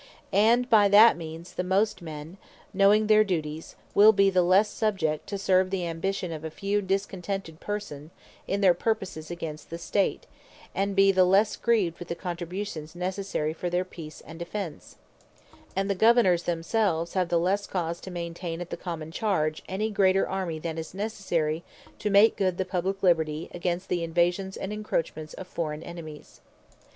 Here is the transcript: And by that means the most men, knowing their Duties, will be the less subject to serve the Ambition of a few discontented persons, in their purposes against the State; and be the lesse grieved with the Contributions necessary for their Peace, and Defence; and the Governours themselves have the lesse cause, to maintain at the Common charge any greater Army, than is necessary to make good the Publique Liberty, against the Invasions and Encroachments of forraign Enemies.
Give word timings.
And 0.33 0.67
by 0.67 0.87
that 0.89 1.15
means 1.15 1.53
the 1.53 1.63
most 1.63 2.01
men, 2.01 2.37
knowing 2.73 3.05
their 3.05 3.23
Duties, 3.23 3.75
will 3.93 4.11
be 4.13 4.31
the 4.31 4.41
less 4.41 4.67
subject 4.67 5.27
to 5.27 5.37
serve 5.37 5.69
the 5.69 5.85
Ambition 5.85 6.31
of 6.31 6.43
a 6.43 6.49
few 6.49 6.81
discontented 6.81 7.59
persons, 7.59 8.09
in 8.47 8.61
their 8.61 8.73
purposes 8.73 9.29
against 9.29 9.69
the 9.69 9.77
State; 9.77 10.25
and 10.73 10.95
be 10.95 11.11
the 11.11 11.23
lesse 11.23 11.55
grieved 11.55 11.99
with 11.99 12.07
the 12.07 12.15
Contributions 12.15 12.95
necessary 12.95 13.53
for 13.53 13.69
their 13.69 13.85
Peace, 13.85 14.21
and 14.25 14.39
Defence; 14.39 14.95
and 15.75 15.87
the 15.87 15.93
Governours 15.93 16.45
themselves 16.45 17.13
have 17.13 17.29
the 17.29 17.37
lesse 17.39 17.67
cause, 17.67 18.01
to 18.01 18.09
maintain 18.09 18.59
at 18.59 18.71
the 18.71 18.77
Common 18.77 19.11
charge 19.11 19.61
any 19.69 19.91
greater 19.91 20.27
Army, 20.27 20.57
than 20.57 20.79
is 20.79 20.95
necessary 20.95 21.63
to 21.99 22.09
make 22.09 22.35
good 22.37 22.57
the 22.57 22.65
Publique 22.65 23.03
Liberty, 23.03 23.51
against 23.53 23.87
the 23.87 24.03
Invasions 24.03 24.57
and 24.57 24.73
Encroachments 24.73 25.35
of 25.35 25.45
forraign 25.47 25.83
Enemies. 25.83 26.41